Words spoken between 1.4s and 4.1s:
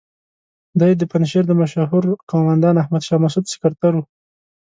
د مشهور قوماندان احمد شاه مسعود سکرتر وو.